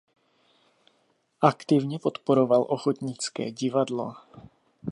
Aktivně 1.41 1.99
podporoval 1.99 2.65
ochotnické 2.69 3.51
divadlo. 3.51 4.15